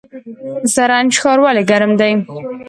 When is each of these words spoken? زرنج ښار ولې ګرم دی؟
زرنج 0.73 1.11
ښار 1.21 1.37
ولې 1.43 1.63
ګرم 1.71 1.91
دی؟ 1.99 2.11